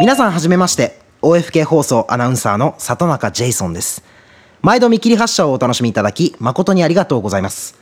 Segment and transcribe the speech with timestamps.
[0.00, 0.98] 皆さんはじめまして。
[1.20, 4.02] OFK 放送アナウンサーの里中ジェイソンです。
[4.62, 7.78] 毎度見切り発車をお楽しみいただき誠にありがとうございます。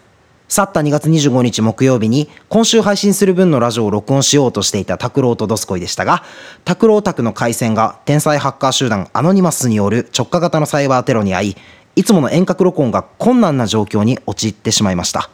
[0.48, 6.24] 去った2月25日木曜日に今週配信する分のラジオを録音しようとしていた拓郎とドスコイでしたが
[6.64, 11.56] 拓郎宅の回線が天才ハッカー集団アノニマスによる直下型のサイバーテロに遭い
[11.94, 15.30] いつもの遠隔録音が困難な状況に陥ってしまいました。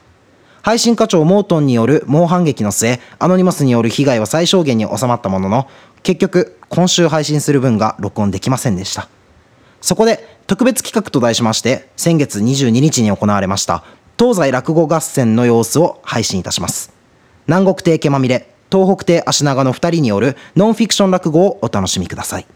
[0.64, 5.68] 配信課長モートンによる猛反撃の末アノニマスによる被害は最小限に収まったものの
[6.02, 9.10] 結局今週配信する分が録音できませんでした。
[9.82, 13.84] そこで特別企画と題しまして先月22日に行われました
[14.19, 16.94] 東西落語合戦の様子を配信いたします。
[17.46, 22.46] 南国亭けまみれ東北亭足長の2人によるノンフィクション落語をお楽しみください。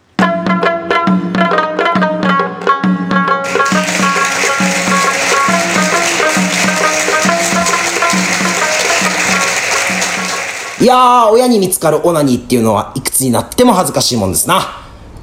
[10.81, 14.61] いやー、親に見つかるオナニーっていうのはいくつになっても恥ずかしいもんですな。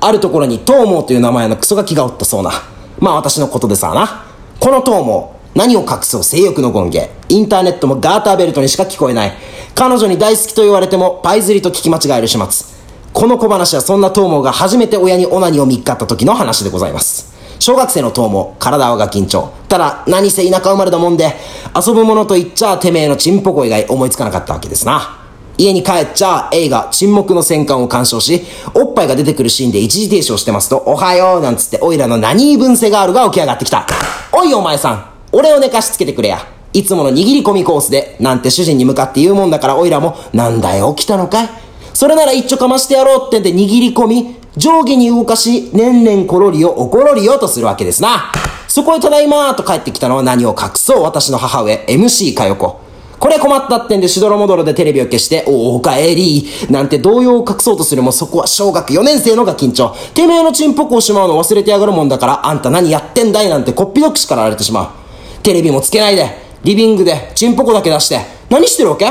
[0.02, 2.52] あるところにトーモーという名前のクソガキがおったそうな。
[3.00, 4.26] まあ私のことでさな。
[4.60, 7.10] このトーモー、何を隠そう性欲の権限。
[7.30, 9.34] インターネットもガーターベルトにしか聞こえない。
[9.76, 12.76] 彼女に大好きと言われてもパイズリと聞き間違える始末。
[13.14, 17.34] この小話はそんなトーモーが初めて親にオナニーを見っかった時の話でございます。
[17.60, 19.54] 小学生のトーモー、体はが緊張。
[19.70, 21.34] ただ、何せ田舎生まれだもんで、
[21.74, 25.25] 遊ぶものと言っちゃてめえのチンポコ以外思いつかなかったわけですな。
[25.58, 33.88] 家に帰っちゃ映画沈黙の戦艦を鑑賞し、おっぱいが出てくるシーンで一時停止をしてますと、おはようなんつってオイラの何分セガールが起き上がってきた。
[34.32, 36.46] おいお前さん、俺を寝かしつけてくれや。
[36.74, 41.50] いつもの握り込みコースで、なんて主人に向かって言うもんだからオイラも、なんだよ起きたのかい?
[41.94, 48.32] それなら一丁かましてやろうってんで握り込み、上下に動かし、ねんねんころりよ、おころりよとするわけですな。
[48.68, 52.82] そこへただいまーと帰ってきたのは何を隠そう私の母上、MC かよこ。
[53.26, 59.96] これ困ったってんでしどろもどろでテレビを消して、おおかえりなんて動揺を隠そうとするもそこは小学4年生のが緊張。
[60.14, 63.50] てめえのチンポコをしまうの忘れてやがるもんだから、あんた何やってんだい？
[63.50, 64.94] なんてこっぴどく叱られてしま
[65.40, 65.42] う。
[65.42, 68.20] テレビもつけないで、リビングでチンポコだけ出して、
[68.52, 69.06] 何してるわけ？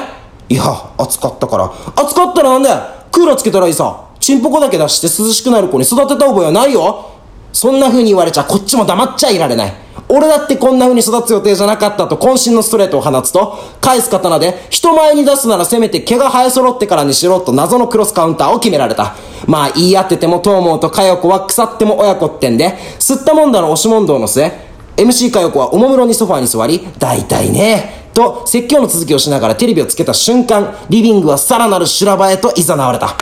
[0.49, 0.63] いや、
[0.97, 1.73] 暑かったから。
[1.97, 2.77] 暑かったらなんだよ？
[3.11, 4.11] クーラーつけたらいいさ。
[4.21, 7.11] チンポコだけ出して涼しくなる子に育てた覚えはないよ。
[7.53, 9.84] そんな風に言われちゃこっちも黙っちゃいられない。
[10.17, 19.17] 俺だってこんな風に育つ予定じゃなかったと渾身のストレートを放つと、返す刀で人前に出すならせめて毛が生え揃ってからにしろと謎のクロスカウンターを決められた。
[19.49, 24.53] まあ言い合ってても東毛と佳代子は腐っても親子ってんで、吸ったもんだの押し問答の末、
[24.97, 33.17] MC 佳代子はおもむろにソファーに座り、大体ね、と説教の続きをしながらテレビをつけた瞬間、リビングはさらなる修羅場へと誘われた。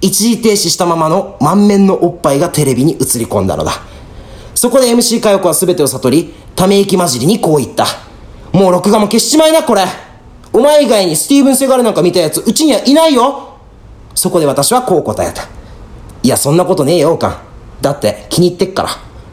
[0.00, 3.87] 一時停止したままの満面のおっぱいがテレビに映り込んだのだ。
[4.58, 7.86] そこで MC 佳代子は全てを悟り、ため息混じりにこう言った。
[8.50, 9.84] もう録画も消しちまいな、これ。
[10.52, 13.56] お前以外にスティーブン・セガールなんか見たやつ、うちにはいないよ。
[14.16, 15.44] そこで私はこう答えた。
[16.24, 17.38] いや、そんなことねえよ、おかん。
[17.80, 18.88] だって気に入ってっから。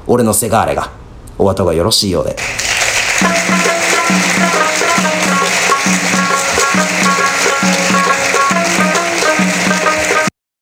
[0.06, 0.92] 俺のセガーレが。
[1.40, 2.36] お後がよろしいようで。